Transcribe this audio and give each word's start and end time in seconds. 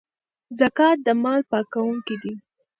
زکات 0.59 0.97
د 1.05 1.07
مال 1.23 1.41
پاکونکی 1.51 2.15
دی. 2.21 2.33